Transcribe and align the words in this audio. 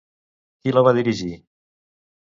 Qui 0.63 0.73
la 0.77 0.83
va 0.87 0.95
dirigir? 0.99 1.31